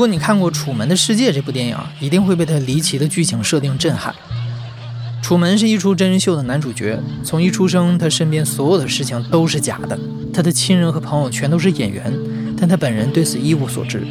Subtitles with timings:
[0.00, 4.14] 如果你看过《楚门的世界》这部电影，一定会被它离奇的剧情设定震撼。
[5.20, 9.98] 楚门是一出真人秀的男主角，从一出生，他身边所有的事情都是假的，
[10.32, 12.10] 他的亲人和朋友全都是演员，
[12.58, 14.02] 但他本人对此一无所知。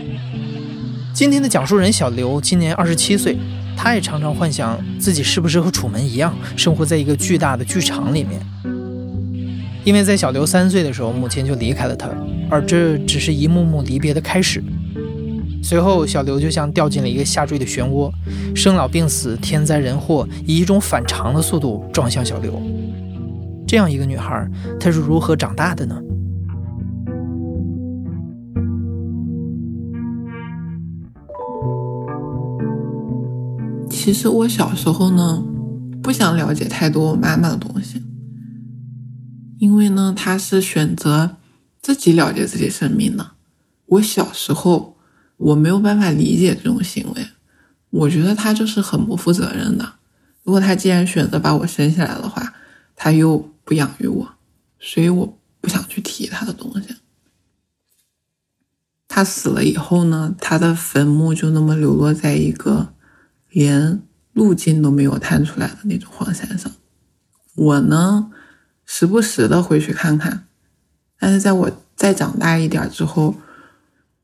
[1.12, 3.36] 今天的讲述人小刘今年二十七岁，
[3.76, 8.40] 他也常常幻想自己是不是和楚门一样，生活在一个巨大的剧场里面。
[9.84, 12.08] 因为在小刘三岁的时候，母亲就离开了他，
[12.48, 14.64] 而这只是一幕幕离别的开始。
[15.62, 18.12] 随后，小刘就像掉进了一个下坠的漩涡，
[18.56, 22.60] 生老病死、天灾人祸以一种反常的速度撞向小刘。
[23.68, 24.50] 这样一个女孩，
[24.80, 26.02] 她是如何长大的呢？
[33.92, 35.44] 其实我小时候呢，
[36.02, 38.02] 不想了解太多我妈妈的东西，
[39.60, 41.38] 因为呢，她是选择
[41.80, 43.32] 自己了解自己生命的。
[43.86, 44.96] 我小时候。
[45.40, 47.26] 我没有办法理解这种行为，
[47.90, 49.94] 我觉得他就是很不负责任的。
[50.44, 52.54] 如果他既然选择把我生下来的话，
[52.94, 54.34] 他又不养育我，
[54.80, 56.94] 所以我不想去提他的东西。
[59.08, 62.94] 他死了以后呢，他的坟墓就那么流落在一个
[63.50, 64.02] 连
[64.34, 66.70] 路径都没有探出来的那种荒山上。
[67.56, 68.30] 我呢，
[68.86, 70.46] 时不时的回去看看，
[71.18, 73.36] 但是在我再长大一点之后。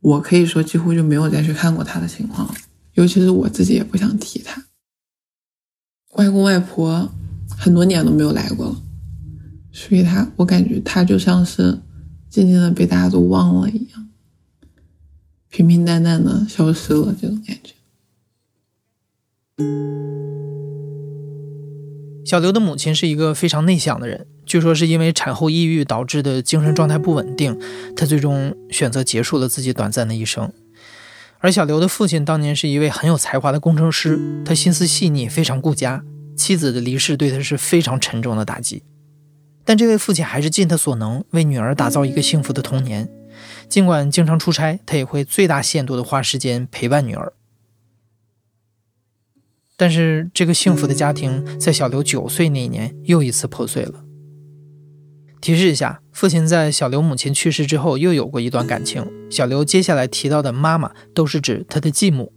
[0.05, 2.53] 我可以说几乎就没有再去看过他的情况了，
[2.93, 4.63] 尤其是我自己也不想提他。
[6.13, 7.11] 外公外婆
[7.49, 8.83] 很多年都没有来过了，
[9.71, 11.81] 所以他我感觉他就像是
[12.29, 14.07] 渐渐的被大家都忘了一样，
[15.49, 17.73] 平平淡淡的消失了这种感觉。
[22.23, 24.27] 小刘的母亲是一个非常内向的人。
[24.45, 27.59] 据说是因为产后抑郁导致的精神状态不稳定，
[27.95, 30.51] 他最终选择结束了自己短暂的一生。
[31.39, 36.03] 而小刘的父亲当年是一位很有才华的工程师，他心思细腻，非常顾家。
[36.35, 38.83] 妻子的离世对他是非常沉重的打击，
[39.63, 43.09] 但这位父亲还是尽他所能为女儿打造一个幸福的童年。
[43.69, 47.33] 尽管经常出差，他也会最大限度地花时间陪伴女儿。
[49.77, 54.04] 但是这个幸福的家庭在小刘九岁那一年又一次破碎了。
[55.45, 59.05] 提示一下，父亲在小刘母亲去世之后又有过一段感情。
[59.29, 62.33] 小刘接下来提到的妈妈都是指他的继母。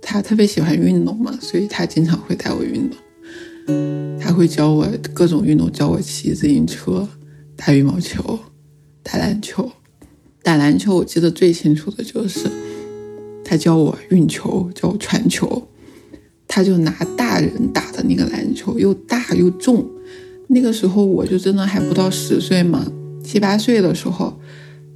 [0.00, 4.18] 他特别喜欢运动嘛，所以他经常会带我运动。
[4.18, 7.06] 他会教我各种运动，教我骑自行车、
[7.56, 8.38] 打羽毛球、
[9.02, 9.70] 打篮球。
[10.42, 12.48] 打篮球我记得最清楚的就是
[13.44, 15.68] 他教我运球，教我传球。
[16.48, 19.86] 他就拿大人打的那个篮球，又大又重。
[20.52, 22.84] 那个时候我就真的还不到十岁嘛，
[23.22, 24.36] 七八岁的时候，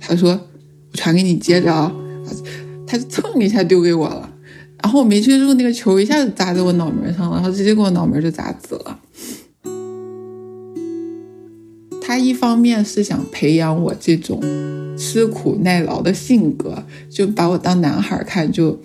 [0.01, 0.31] 他说
[0.91, 1.95] 我传给你接着啊，
[2.85, 4.29] 他就蹭一下丢给我了，
[4.83, 8.99] 然后我没接住那个球，一下子砸在我脑门上了，然后直接给我脑门就砸紫了。
[12.03, 14.41] 他一方面是想培养我这种
[14.99, 18.79] 吃苦耐劳的性格，就把我当男孩看，就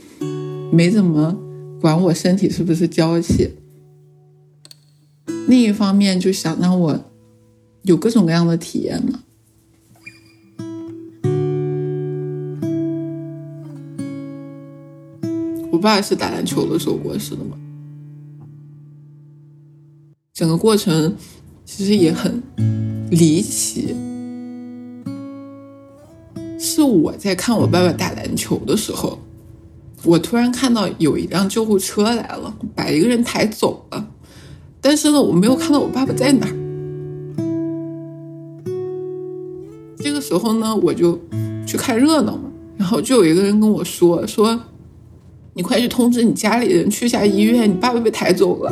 [0.72, 1.36] 没怎么
[1.82, 3.50] 管我身体是不是娇气。
[5.50, 6.96] 另一方面，就想让我
[7.82, 9.24] 有各种各样的体验嘛。
[15.72, 17.58] 我爸是打篮球的时候过世的嘛，
[20.36, 21.16] 整个过程
[21.66, 22.44] 其实也很
[23.10, 23.96] 离奇。
[26.60, 29.18] 是我在看我爸爸打篮球的时候，
[30.04, 34.12] 我突然看到有一辆救护车来了，把一个人抬走了。
[34.82, 36.54] 但是呢，我没有看到我爸爸在哪儿。
[39.98, 41.20] 这个时候呢，我就
[41.66, 42.44] 去看热闹嘛。
[42.78, 44.58] 然后就有一个人跟我说：“说
[45.54, 48.72] 你快去通知你家里人去下医院，你爸爸被抬走了。”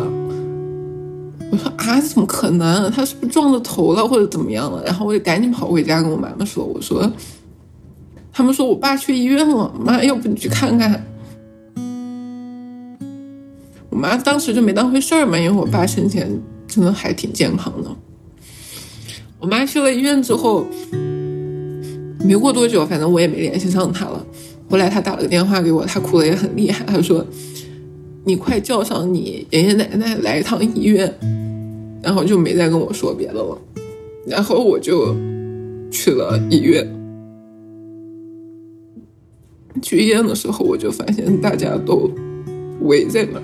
[1.51, 2.89] 我说：“啊，怎么可能？
[2.89, 7.11] 他是不是撞到头了，或者怎么样了？”然后我就赶紧跑回家跟我妈妈说：“我说，
[8.31, 11.05] 他们说我爸去医院了，妈，要不你去看看？”
[13.97, 16.29] 我妈当时就没当回事儿嘛，因为我爸生前
[16.67, 17.89] 真的还挺健康的。
[19.39, 20.67] 我妈去了医院之后，
[22.23, 24.23] 没过多久，反正我也没联系上她了。
[24.69, 27.25] 后来他打了个电话给我，他哭的也很厉害，他说
[28.23, 31.11] ：“你快叫上你爷爷奶奶来一趟医院。”
[32.03, 33.57] 然后就没再跟我说别的了。
[34.27, 35.15] 然后我就
[35.89, 36.87] 去了医院。
[39.81, 42.07] 去医院的时候，我就发现大家都
[42.81, 43.43] 围在那儿。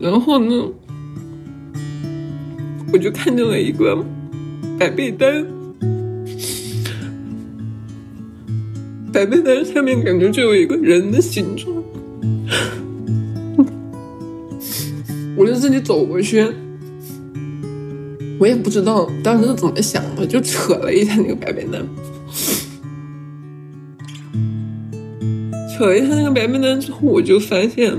[0.00, 0.72] 然后呢，
[2.90, 4.02] 我就看见了一个
[4.78, 5.46] 白被单，
[9.12, 11.76] 白被单上面感觉就有一个人的形状。
[15.36, 16.46] 我就自己走过去，
[18.38, 21.86] 我也不知道当时是怎么想的，就扯了一下那个白被单。
[25.72, 27.94] 扯了一下那个白被单之后，我就发现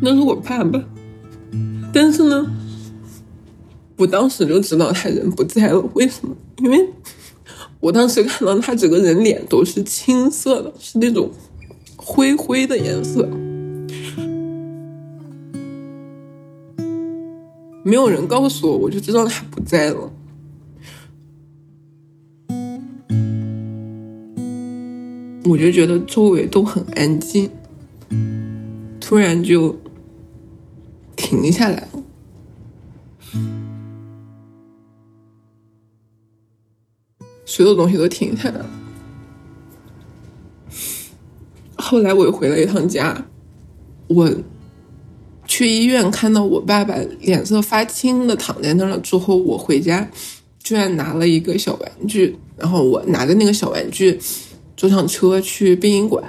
[0.00, 0.82] 那是我爸爸。
[1.92, 2.46] 但是呢，
[3.96, 5.80] 我当时就知道他人不在了。
[5.94, 6.36] 为什么？
[6.58, 6.88] 因为
[7.80, 11.30] 我当时看到他整个人脸都是青色的，是那种
[11.96, 13.28] 灰灰的颜色。
[17.84, 20.12] 没有人告诉我，我就知道他不在了。
[25.44, 27.48] 我就觉得周围都很安静，
[29.00, 29.74] 突然就
[31.28, 31.88] 停下来了，
[37.44, 38.70] 所有东西都停下来了。
[41.76, 43.26] 后来我又回了一趟家，
[44.06, 44.34] 我
[45.46, 50.10] 去医院看到我爸爸脸色发青的躺在那儿了之后，我回家
[50.60, 54.18] 居然拿了一个小玩具，然后我拿着那个小玩具。
[54.78, 56.24] 坐上车去殡仪馆，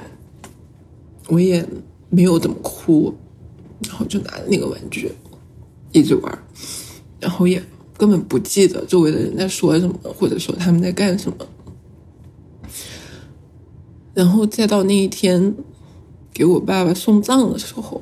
[1.28, 1.66] 我也
[2.10, 3.16] 没有怎么哭，
[3.88, 5.12] 然后就拿着那个玩具
[5.92, 6.40] 一直玩，
[7.20, 7.62] 然后也
[7.98, 11.48] 根本不记得周围的人在说什么，或者说他们在干什么。
[14.14, 15.56] 然后再到那一天
[16.34, 18.02] 给我爸爸送葬的时候，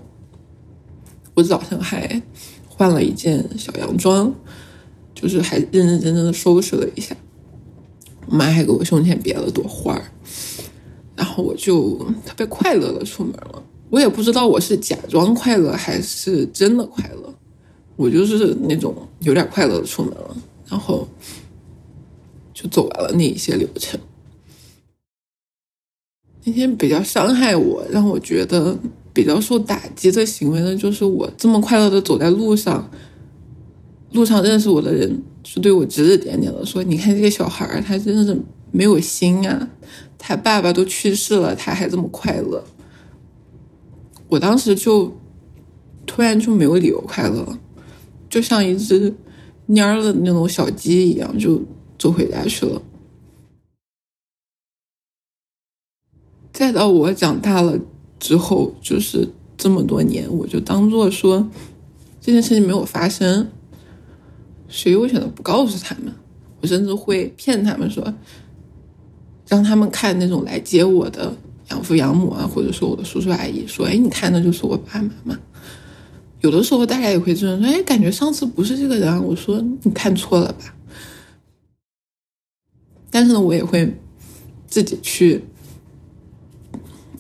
[1.36, 2.22] 我早上还
[2.68, 4.34] 换了一件小洋装，
[5.14, 7.16] 就是还认认真真的收拾了一下。
[8.26, 10.12] 我妈还给我胸前别了朵花儿。
[11.16, 17.34] 然后我就特别快乐的出门了，我也不知道我是假装快乐还是真的快乐，
[17.96, 20.36] 我就是那种有点快乐的出门了，
[20.68, 21.08] 然后
[22.54, 24.00] 就走完了那一些流程。
[26.44, 28.78] 那天比较伤害我，让我觉得
[29.14, 32.90] 比较受打击的行为呢，就是我这么快乐的走在路上，
[34.12, 38.38] 路上认识我的人是对我指指点点的，说：“你看这个小孩他真的是
[38.72, 39.70] 没有心啊。”
[40.18, 42.64] 他爸爸都去世了，他还这么快乐。
[44.30, 45.16] 我当时就
[46.06, 47.60] 突然就没有理由快乐了，
[48.30, 49.14] 就像一只
[49.68, 51.62] 蔫儿的那种小鸡一样，就
[51.98, 52.82] 走回家去了。
[56.52, 57.80] 再到我长大了
[58.20, 61.50] 之后，就是这么多年，我就当做说
[62.20, 63.50] 这件事情没有发生，
[64.68, 66.14] 所以我选择不告诉他们，
[66.62, 68.14] 我甚至会骗他们说。
[69.50, 71.34] 让他们看那种来接我的
[71.70, 75.40] 养父养母啊，或者说我的叔叔阿姨，说：“哎，你看的就是我爸妈嘛。”
[76.42, 80.74] 有的时候大家也会这样说：“哎，感觉上次不是这个人。”我说：“你看错了吧？”
[83.10, 83.92] 但是呢，我也会
[84.68, 85.44] 自己去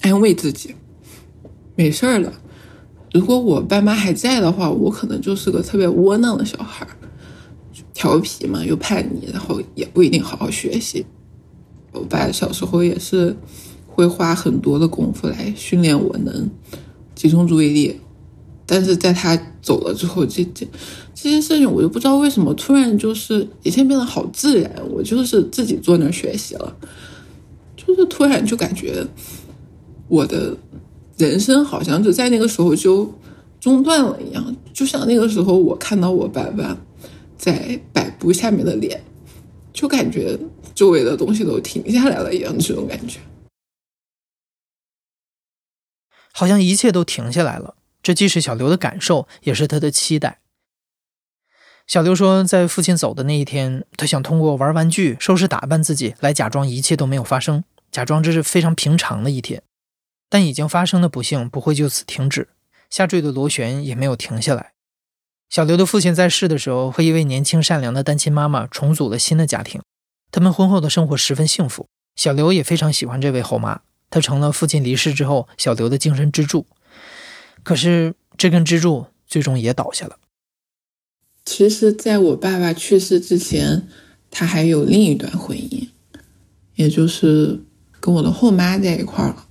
[0.01, 0.75] 安慰自己，
[1.75, 2.32] 没事儿的。
[3.13, 6.86] 如果我爸妈还在的话，我可能就是个特别窝囊的小孩，
[7.94, 11.04] 调皮嘛，又叛逆，然后也不一定好好学习。
[11.94, 13.36] 我爸小时候也是
[13.98, 16.48] 会花很多的功夫来训练我能
[17.16, 18.00] 集中注意力，
[18.63, 20.68] 但是在他走了之后，这这
[21.16, 26.77] 这些事情我就不知道为什么突然就是一切变得好自然，我就是自己坐那儿学习了，
[27.75, 29.04] 就是突然就感觉
[30.08, 30.56] 我的
[31.18, 33.12] 人生好像就在那个时候就
[33.60, 36.77] 中断了一样，就像那个时候我看到我爸爸
[37.36, 39.01] 在摆布下面的脸，
[39.74, 40.39] 就感觉。
[40.75, 43.18] 周围的东西都停下来了一样，这种感觉，
[46.38, 47.74] 好像一切都停下来了。
[48.03, 50.39] 这既是小刘的感受，也是他的期待。
[51.88, 59.63] 小刘说，在父亲走的那一天，他想通过玩玩具、收拾打扮自己，来假装一切都没有发生，假装这是非常平常的一天。
[60.29, 62.50] 但已经发生的不幸不会就此停止，
[62.88, 64.74] 下坠的螺旋也没有停下来。
[65.50, 69.82] 小刘的父亲在世的时候，和一位年轻善良的单亲妈妈重组了新的家庭。
[70.29, 76.66] 他们婚后的生活十分幸福，小刘也非常喜欢这位后妈，他成了父亲离世之后小刘的精神支柱。
[77.64, 80.18] 可是这根支柱最终也倒下了。
[81.46, 83.88] 其实，在我爸爸去世之前，
[84.30, 85.88] 他还有另一段婚姻，
[86.76, 87.62] 也就是
[88.00, 89.48] 跟我的后妈在一块儿了。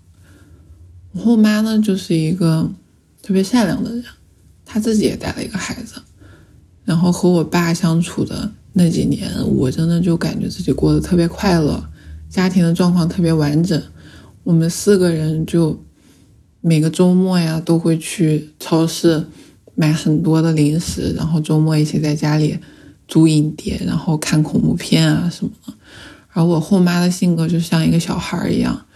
[1.13, 2.71] 我后妈呢，就是一个
[3.23, 4.05] 特别善良的人，
[4.65, 6.03] 她自己也带了一个孩子，
[6.85, 11.83] 然后和我爸相处的那几年，我真的就感觉自己过得特别快乐，
[12.29, 13.83] 家庭的状况特别完整。
[14.47, 15.77] 我们四个人就
[16.61, 19.27] 每个周末呀，都会去超市
[19.75, 22.57] 买很多的零食，然后周末一起在家里
[23.09, 25.75] 租影碟，然后看恐怖片啊什么的。
[26.29, 28.87] 而我后妈的性格就像一个小孩一样，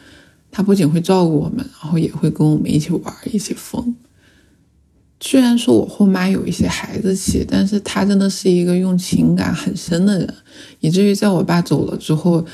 [0.52, 3.96] 她不仅会照顾我们，然后也会跟我们一起玩，一起疯。
[5.18, 10.32] 虽然说我后妈有一些孩子气，但是她真的是一个用情感很深的人，
[10.78, 12.46] 以至于在我爸走了之后，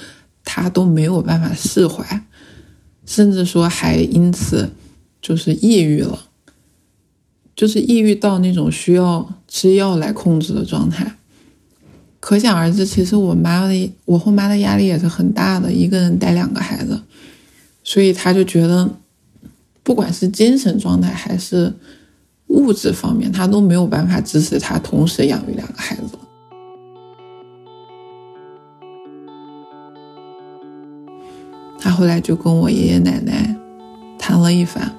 [0.42, 2.24] 她都没有办法释怀，
[3.06, 4.68] 甚至说还因此
[5.22, 6.26] 就是抑郁了，
[7.54, 11.16] 就是抑郁到那种需要吃药来控制的状态。
[12.18, 17.00] 可想而知，其实我妈的我后妈的压力也是很大的，一个人带两个孩子，
[17.84, 18.90] 所以她就觉得，
[19.84, 21.72] 不管是精神状态还是
[22.48, 26.18] 物质方面，她都没有办法支持她同时养育两个孩子。
[31.78, 33.54] 他后来就跟我爷爷奶奶
[34.18, 34.90] 谈了一番，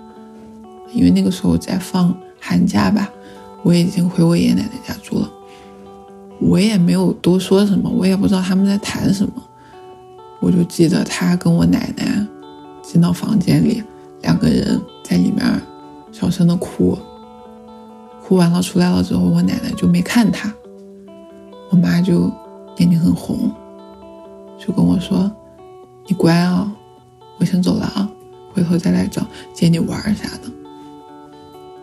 [0.94, 3.10] 因为那个时候在放寒假吧，
[3.64, 5.30] 我已经回我爷爷奶奶家住了。
[6.40, 9.34] 我也没有多说什么，我也不知道他们在谈什么。
[10.40, 12.26] 我就记得他跟我奶奶
[12.84, 13.84] 进到房间里，
[14.22, 15.62] 两个人在里面
[16.12, 16.98] 小声的哭。
[18.24, 20.54] 哭完了出来了之后，我奶奶就没看他，
[21.72, 22.32] 我妈就
[22.78, 23.52] 眼睛很红，
[24.60, 25.32] 就跟我说
[26.08, 26.72] ：“你乖啊，
[27.38, 28.10] 我先走了啊，
[28.54, 30.50] 回头再来找接你玩啥的。”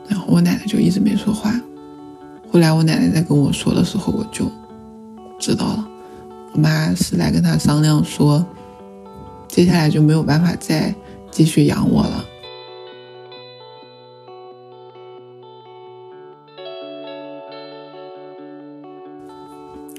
[0.08, 1.54] 然后我奶奶就一直没说话。
[2.50, 4.50] 后来我奶奶在跟我说的时候，我就
[5.38, 5.88] 知道了。
[6.52, 8.44] 我妈是来跟她商量说，
[9.48, 10.94] 接下来就没有办法再
[11.30, 12.24] 继续养我了。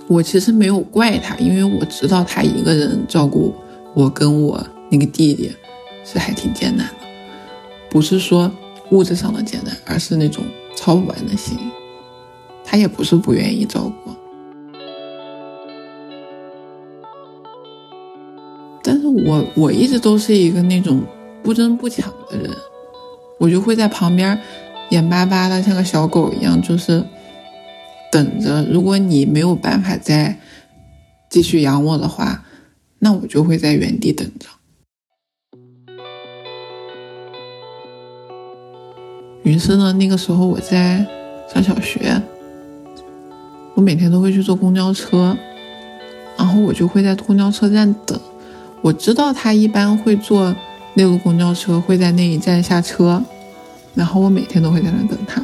[0.07, 3.64] 我其实没有怪她，因为我知道她一个人照顾我
[3.95, 4.61] 我跟我
[4.91, 5.51] 那个弟弟
[6.03, 7.07] 是还挺艰难的，
[7.89, 8.51] 不是说
[8.91, 10.43] 物质上的艰难，而是那种
[10.75, 11.57] 操不完的心。
[12.63, 14.11] 他也不是不愿意照顾，
[18.83, 21.01] 但是我我一直都是一个那种
[21.41, 22.51] 不争不抢的人，
[23.39, 24.37] 我就会在旁边
[24.89, 27.05] 眼巴巴的像个小狗一样，就是
[28.11, 28.65] 等着。
[28.65, 30.37] 如果你没有办法再
[31.29, 32.44] 继续养我的话，
[32.99, 34.47] 那我就会在原地等着。
[39.43, 41.05] 于是呢，那个时候我在
[41.53, 42.21] 上小学。
[43.75, 45.37] 我每天都会去坐公交车，
[46.37, 48.17] 然后我就会在公交车站等。
[48.81, 50.55] 我知道他一般会坐
[50.93, 53.21] 那路公交车，会在那一站下车，
[53.93, 55.43] 然后我每天都会在那等他。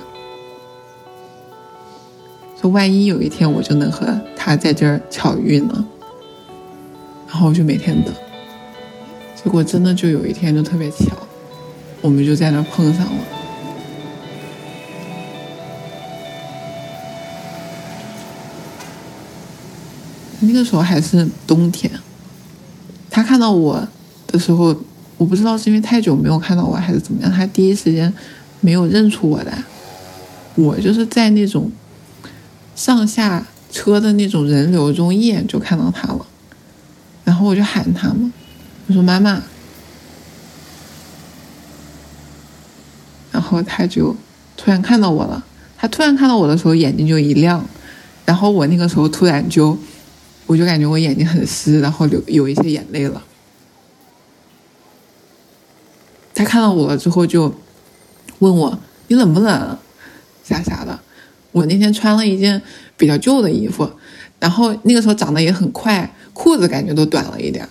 [2.61, 5.85] 说万一有一天我就能和他在这儿巧遇呢？
[7.31, 8.13] 然后我就每天等，
[9.41, 11.17] 结果真的就有一天就特别巧，
[12.01, 13.23] 我们就在那碰上了。
[20.41, 21.89] 那个时候还是冬天，
[23.09, 23.87] 他看到我
[24.27, 24.75] 的时候，
[25.17, 28.13] 我不知道是因为太久没有看到我还是怎么样，他第一时间
[28.59, 29.63] 没有认出我来。
[30.55, 31.71] 我就是在那种
[32.75, 36.25] 上下车的那种人流中一眼就看到他了，
[37.41, 38.31] 然后我就喊他嘛，
[38.85, 39.41] 我说妈妈，
[43.31, 44.15] 然后他就
[44.55, 45.43] 突然看到我了。
[45.75, 47.65] 他突然看到我的时候眼睛就一亮，
[48.27, 49.75] 然后我那个时候突然就。
[50.45, 53.23] 我就感觉我眼睛很湿，然后流有一些眼泪了。
[56.35, 57.51] 他看到我了之后就
[58.37, 59.77] 问我：“你冷不冷？
[60.43, 60.99] 啥啥的。”
[61.53, 62.61] 我那天穿了一件
[62.97, 63.89] 比较旧的衣服，
[64.41, 67.69] 然后那个时候长得也很快，裤子感觉都短了一点。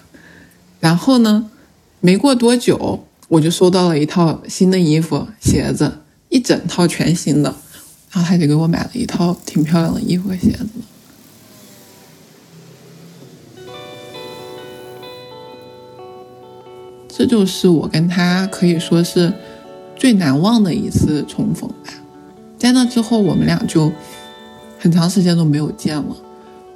[0.79, 1.50] 然后呢，
[1.99, 5.99] 没过多久我就收到了一套新的衣服、鞋子，
[6.29, 7.53] 一整套全新的。
[8.12, 10.69] 然后他就给我买了一套挺漂亮的衣服和鞋子。
[17.09, 19.33] 这就是我跟他可以说是
[19.97, 21.93] 最难忘的一次重逢吧。
[22.57, 23.91] 在那之后，我们俩就
[24.79, 26.17] 很长时间都没有见了。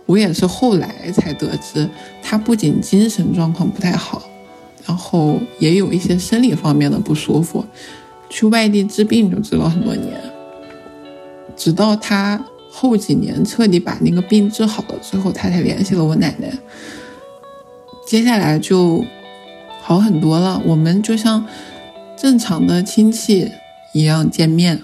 [0.07, 1.89] 我也是后来才得知，
[2.23, 4.23] 他不仅精神状况不太好，
[4.87, 7.65] 然后也有一些生理方面的不舒服，
[8.29, 10.21] 去外地治病就治了很多年。
[11.57, 16.53] 直到他后几年彻底把那个病治好了之后，他才联系了我奶奶。
[18.07, 19.05] 接下来就。
[19.87, 20.63] 好很多了。
[20.65, 21.47] 我们就像
[22.17, 23.51] 正常的亲戚
[23.93, 24.81] 一样见面。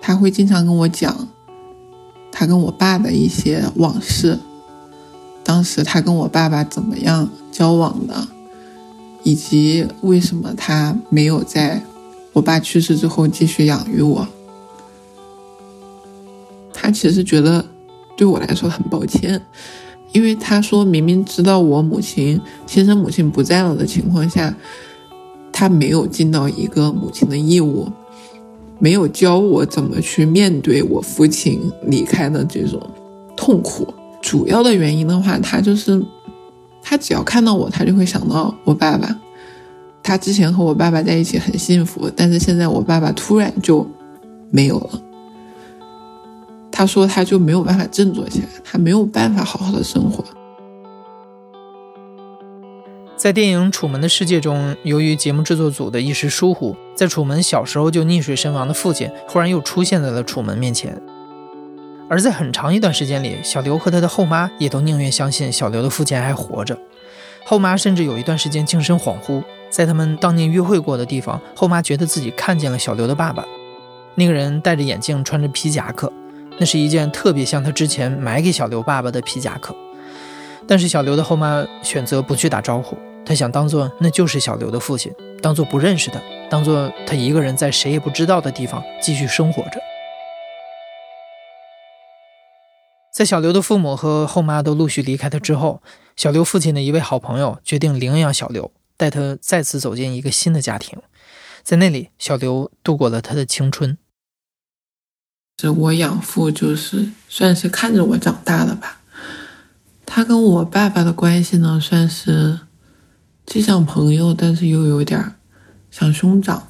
[0.00, 1.28] 他会经常跟我讲
[2.38, 4.38] 他跟我爸的一些往事，
[5.42, 8.28] 当时他跟我爸爸怎么样交往的，
[9.24, 11.82] 以及为什么他没有在
[12.32, 14.24] 我爸去世之后继续养育我。
[16.72, 17.64] 他其实觉得
[18.16, 19.44] 对我来说很抱歉，
[20.12, 24.54] 因为他说明明知道我母亲亲生母亲不在了的情况下，
[25.52, 27.90] 他没有尽到一个母亲的义务。
[28.78, 32.80] 没有教我怎么去面对我父亲离开的这种
[33.36, 33.86] 痛苦。
[34.20, 36.02] 主要的原因的话，他就是
[36.82, 39.16] 他只要看到我，他就会想到我爸爸。
[40.02, 43.86] 他之前和我爸爸在一起很幸福，但是现在我爸爸突然就
[44.50, 45.02] 没有了。
[46.70, 50.24] 他说他就没有办法振作起来，他没有办法好好的生活。
[53.18, 60.96] 在电影《楚门的世界》中，由于节目制作组的一时疏忽，在楚门小时候就溺水身亡的父亲，忽然又出现在了楚门面前。
[62.08, 66.78] 而在很长一段时间里，小刘和他的后妈也都宁愿相信小刘的父亲还活着。
[67.44, 73.44] 后妈甚至有一段时间精神恍惚，在他们当年约会过的地方，后妈觉得自己看见了小刘的爸爸。
[74.14, 76.12] 那个人戴着眼镜，穿着皮夹克，
[76.60, 79.74] 那是一件特别像他之前买给小刘爸爸的皮夹克。
[80.68, 82.96] 但是小刘的后妈选择不去打招呼。
[83.24, 89.80] 他想当做那就是小刘的父亲，当做不认识他，当做他一个人在谁也不知道的地方继续生活着。
[93.12, 95.82] 在小刘的父母和后妈都陆续离开他之后，
[96.16, 100.98] 小刘父亲的一位好朋友决定领养小刘，带他再次走进一个新的家庭。
[101.62, 103.98] 在那里，小刘度过了他的青春。
[105.60, 108.97] 是我养父，就是算是看着我长大的吧。
[110.10, 112.60] 他跟我爸爸的关系呢，算是。
[113.44, 115.36] 既像朋友，但是又有点
[115.90, 116.68] 像兄长。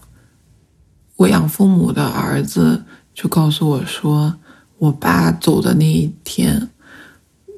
[1.17, 2.85] 我养父母的儿子
[3.15, 4.37] 就告诉我说，
[4.79, 6.69] 我爸走的那一天，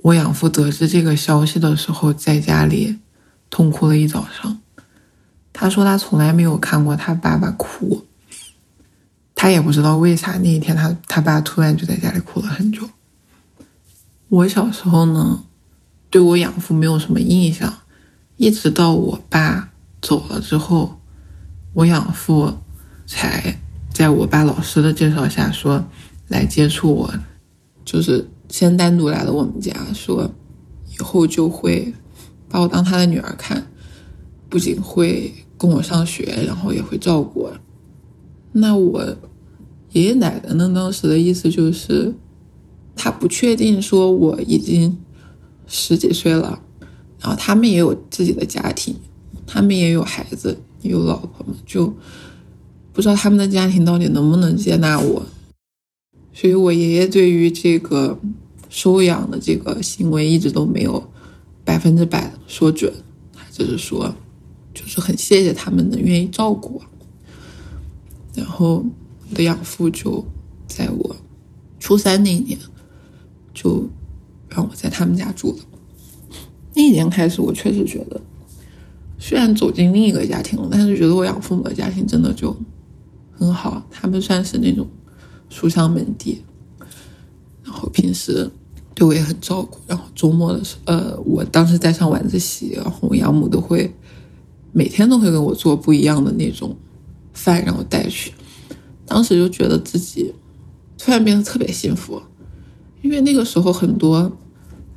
[0.02, 2.98] 我养父得知这个消息的时候，在家里
[3.50, 4.59] 痛哭了一早上。
[5.52, 8.07] 他说他从来没有看过他爸爸哭，
[9.35, 12.88] 他也不知道为啥那一天他他爸突然就在家里哭了很久。
[14.28, 15.44] 我小时候呢，
[16.11, 17.73] 对我养父没有什么印象。
[18.37, 19.70] 一直到我爸
[20.01, 20.99] 走了之后，
[21.75, 22.53] 我养父
[23.07, 23.61] 才
[23.92, 25.85] 在我爸老师的介绍下说
[26.29, 27.14] 来接触我，
[27.85, 30.31] 就是先单独来了我们家，说
[30.88, 31.92] 以后就会
[32.49, 33.66] 把我当他的女儿看，
[34.49, 37.53] 不仅会供我上学，然后也会照顾我。
[38.53, 39.16] 那我
[39.92, 40.73] 爷爷奶奶呢？
[40.75, 42.14] 当时的意思就是，
[42.96, 44.96] 他不确定说我已经
[45.70, 46.61] 十几岁了。
[47.20, 48.94] 然后他们也有自己的家庭，
[49.46, 51.87] 他们也有孩子，有老婆嘛，就
[52.92, 55.26] 不知道他们的家庭到底能不能接纳我。
[56.33, 58.18] 所以，我爷爷对于这个
[58.70, 61.12] 收养的这个行为一直都没有
[61.62, 62.90] 百分之百说准，
[63.35, 64.14] 他只是说，
[64.72, 66.83] 就是很谢谢他们能愿意照顾我。
[68.35, 68.83] 然后，
[69.28, 70.24] 我的养父就
[70.66, 71.16] 在我
[71.78, 72.59] 初三那一年，
[73.52, 73.87] 就
[74.50, 75.62] 让我在他们家住的。
[76.74, 78.20] 那一年开始，我确实觉得，
[79.18, 82.56] 虽然走进另一个家庭了，但是觉得我养父母的家庭真的就
[83.32, 83.82] 很好。
[83.90, 84.86] 他们算是那种
[85.48, 86.42] 书香门第，
[87.64, 88.50] 然后平时
[88.94, 89.78] 对我也很照顾。
[89.86, 93.92] 然后周末的时，呃，我当时在上晚自习，然后我养母都会
[94.72, 96.76] 每天都会给我做不一样的那种
[97.32, 98.32] 饭让我带去。
[99.06, 100.32] 当时就觉得自己
[100.96, 102.22] 突然变得特别幸福，
[103.02, 104.30] 因为那个时候很多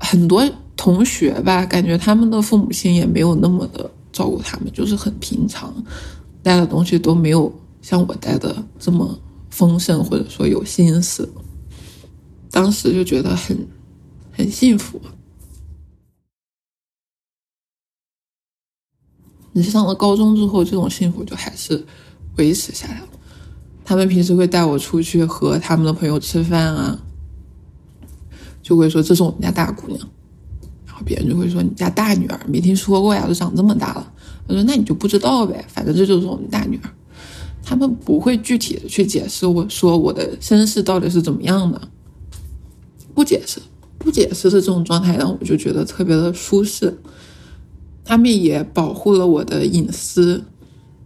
[0.03, 0.47] 很多。
[0.75, 5.71] 同学吧，感觉他们的父母亲也没有那么的照顾他们，就是很平常，
[6.41, 7.49] 带的东西都没有
[7.81, 9.17] 像我带的这么
[9.51, 11.31] 丰盛，或者说有心思。
[12.49, 13.55] 当时就觉得很
[14.31, 14.99] 很幸福。
[19.53, 21.85] 你上了高中之后，这种幸福就还是
[22.37, 23.07] 维持下来了。
[23.85, 26.99] 他们平时会带我出去和他们的朋友吃饭啊，
[28.63, 29.99] 就会说这是我们家大姑娘。
[30.85, 34.13] 然后别人就会说你家大女儿没听说过呀，都长这么大了。
[34.47, 36.89] 他说那你就不知道呗，反正这就是我们大女儿。
[37.63, 41.81] 他们不会具体的去解释我说我的身世到底是怎么样的，
[43.15, 43.59] 不解释，
[43.97, 46.95] 不解释的这种状态让我就觉得特别的舒适。
[48.05, 50.43] 他们也保护了我的隐私，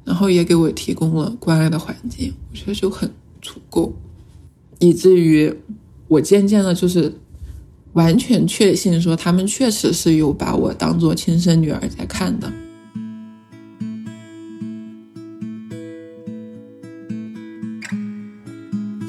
[0.04, 3.10] 然后也给我提供了关爱的环境，我觉得就很
[3.42, 3.94] 足够，
[4.80, 5.56] 以至于
[6.10, 7.14] 我渐渐的就是。
[7.94, 12.52] 完全确信说他们确实是有把我当做亲生女儿在看的。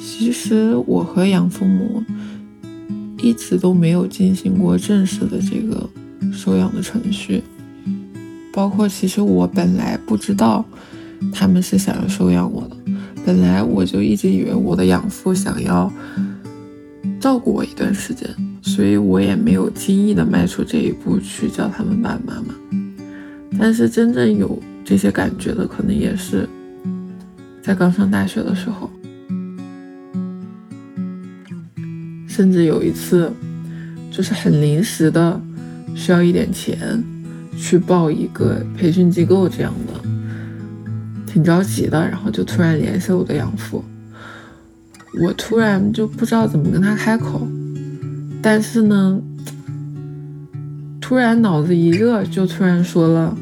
[0.00, 2.02] 其实我和养父母
[3.18, 5.88] 一直都没有进行过正式的这个
[6.32, 7.42] 收养的程序
[8.52, 10.64] 包括其实我本来不知道
[11.32, 12.76] 他们是想要收养我的
[13.24, 15.92] 本来我就一直以为我的养父想要
[17.20, 18.47] 照顾我一段时间。
[18.78, 22.54] 所以我也没有轻易的迈出这一步去叫他们爸爸妈妈。
[23.58, 26.48] 但是真正有这些感觉的，可能也是
[27.60, 28.88] 在刚上大学的时候。
[32.28, 33.32] 甚至有一次，
[34.12, 35.40] 就是很临时的，
[35.96, 37.02] 需要一点钱
[37.56, 40.08] 去报一个培训机构，这样的，
[41.26, 43.84] 挺着急的，然后就突然联系我的养父。
[45.20, 47.44] 我突然就不知道怎么跟他开口，
[48.40, 49.20] 但是呢，
[51.00, 53.36] 突然脑子一热，就突然说了：“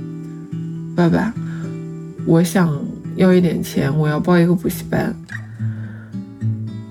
[0.97, 1.33] 爸爸，
[2.25, 2.73] 我想
[3.15, 5.15] 要一点钱，我要报一个补习班。”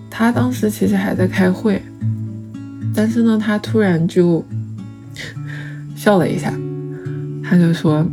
[0.10, 1.82] 他当时其实还在开会。
[2.94, 4.46] 但是呢，他突然就
[5.98, 6.54] 笑了一下，
[7.44, 8.06] 他就说：“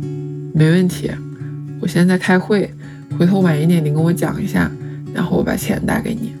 [0.53, 1.09] 没问题，
[1.79, 2.69] 我现在在开会，
[3.17, 4.69] 回头晚一点你跟我讲一下，
[5.13, 6.33] 然后我把钱打给你。”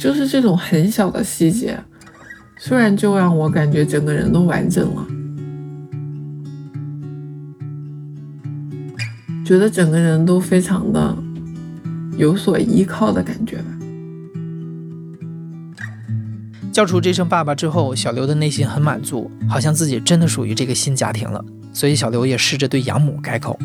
[0.00, 1.78] 就是这种很小的细节，
[2.56, 5.06] 虽然就让我感觉整个人都完整了，
[9.44, 11.14] 觉得整个人都非常的
[12.16, 13.64] 有所依靠的感觉吧。
[16.72, 21.44] 叫出这声爸爸之后，小刘的内心很满足，好像自己真的属于这个新家庭了。
[21.74, 23.58] 所以小刘也试着对养母开口，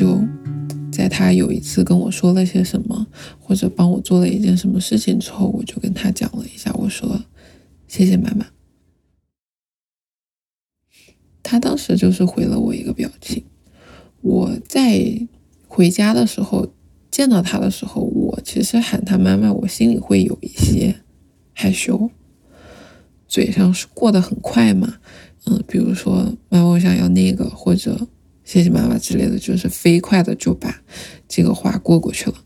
[0.00, 0.18] 就
[0.90, 3.06] 在他有一次跟我说了些什么，
[3.38, 7.22] 或者帮我做了一件什么事情之后，我就跟他讲了一下，我说
[7.86, 8.46] 谢谢妈妈。
[11.42, 13.44] 他当时就是回了我一个表情。
[14.22, 15.04] 我在
[15.68, 16.72] 回家的时候
[17.10, 20.96] 见到他的时候，我其实喊他妈妈，我心里会有一些
[21.52, 22.10] 害羞，
[23.28, 24.96] 嘴上是过得很快嘛，
[25.44, 28.08] 嗯，比如说妈妈我想要那个或者
[28.50, 30.82] 谢谢妈妈之类的，就是飞快的就把
[31.28, 32.44] 这个话过过去了。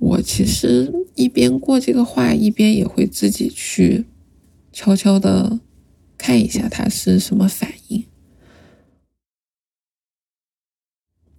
[0.00, 4.06] 我其实一边过这个话，一边也会自己去
[4.72, 5.60] 悄悄的
[6.16, 8.04] 看一下他是什么反应。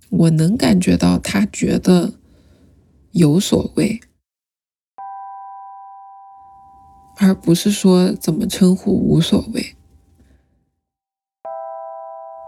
[0.10, 2.14] 我能感觉到他觉得
[3.12, 4.00] 有所谓，
[7.18, 9.76] 而不是说怎么称呼无所谓。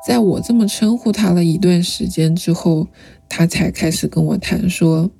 [0.06, 2.88] 在我这么称呼他了一段时间之后，
[3.30, 5.12] 他才开始跟我谈说：“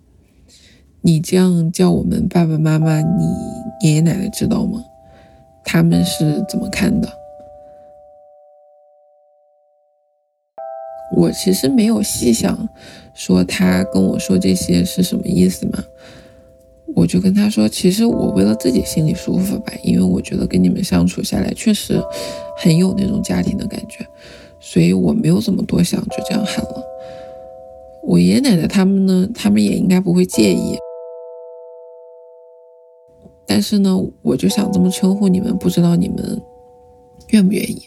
[1.02, 3.26] 你这样叫我们爸爸妈妈，你
[3.84, 4.84] 爷爷奶奶知道吗？
[5.64, 7.08] 他们是怎么看的？”
[11.16, 12.68] 我其实没有细想，
[13.14, 15.84] 说他跟我说这些是什么意思嘛？
[16.96, 22.02] 我就跟他说，其实我为了自己心里舒服吧，因为我觉得跟你们相处下来确实
[22.58, 24.06] 很有那种家庭的感觉，
[24.62, 26.84] 所以我没有这么多想，就这样喊了。
[28.04, 30.78] 我爷爷奶奶他们呢，他们也应该不会介意，
[33.46, 36.42] 但是呢，我就想这么称呼你们，不知道你们
[37.30, 37.84] 愿不愿意。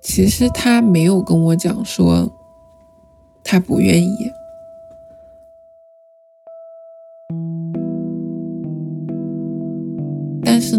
[0.00, 2.32] 其实他没有跟我讲说
[3.44, 4.16] 他不愿意，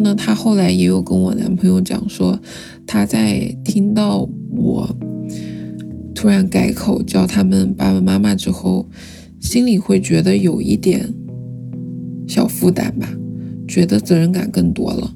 [0.10, 2.39] 呢，他后来也有跟我男朋友讲说，
[2.88, 4.98] 他在听到我
[6.15, 8.89] 突然改口叫他们爸爸妈妈之后，
[9.39, 11.13] 心里会觉得有一点
[12.28, 13.08] 小负担吧，
[13.67, 15.15] 觉得责任感更多了。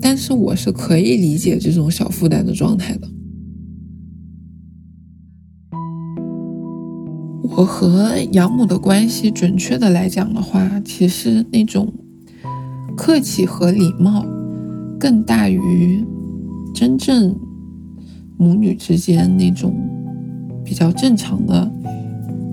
[0.00, 3.08] 但是我是可以理解这种小负担的状态的。
[7.56, 11.92] 我和养母的关系，准确的来讲的话，其实那种
[12.96, 14.24] 客气和礼貌，
[14.98, 16.04] 更大于
[16.74, 17.36] 真正
[18.38, 19.74] 母女之间那种
[20.64, 21.70] 比较正常的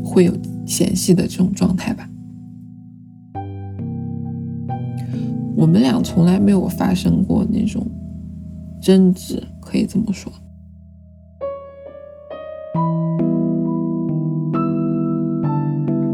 [0.03, 0.33] 会有
[0.65, 2.07] 嫌隙的这种状态吧。
[5.55, 7.85] 我们俩从来没有发生过那种
[8.81, 10.31] 争执，可以这么说。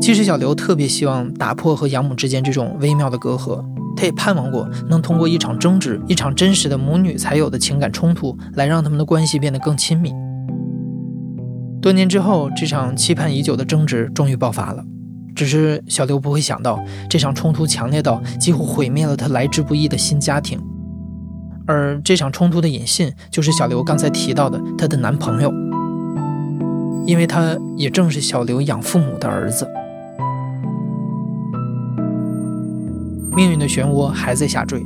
[0.01, 3.63] 其实小刘特别希望打破和养母之间这种微妙的隔阂，
[3.97, 10.13] 他也盼望过能通过一场争执，一场真实的母女才有的情感冲突，来让他们的关系变得更亲密。
[11.81, 14.83] 多年之后，这场期盼已久的争执终于爆发了。
[15.35, 20.59] 只是小刘不会想到，这场冲突强烈到几乎毁灭了他来之不易的新家庭。
[21.67, 25.51] 而这场冲突的引信，就是小刘刚才提到的她的男朋友，
[27.05, 29.67] 因为他也正是小刘养父母的儿子。
[33.37, 34.83] 命运的漩涡还在下坠。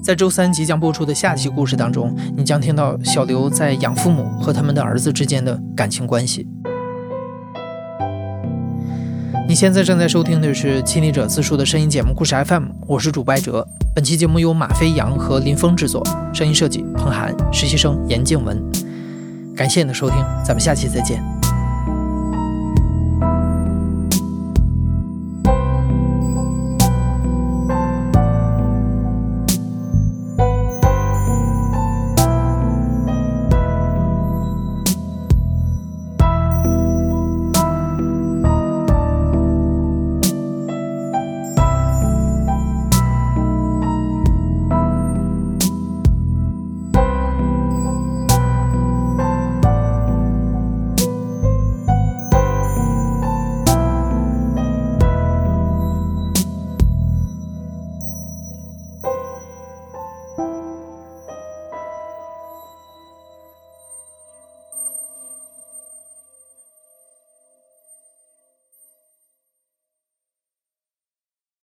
[0.00, 6.46] 在周三即将播出的下期故事当中，你将听到小刘在养父母和他们的儿子之间的感情关系。
[9.48, 13.66] 你现在正在收听的是《亲历者自述》的声音节目《故事 FM》，我是主播哲。
[13.92, 16.00] 本期节目由马飞扬和林峰制作，
[16.32, 18.62] 声音设计彭涵，实习生严静文。
[19.56, 21.33] 感谢你的收听，咱们下期再见。